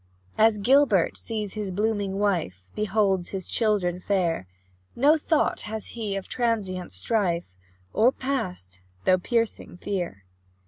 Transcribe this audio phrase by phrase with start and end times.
[0.35, 4.47] As Gilbert sees his blooming wife, Beholds his children fair,
[4.95, 7.45] No thought has he of transient strife,
[7.93, 10.25] Or past, though piercing fear.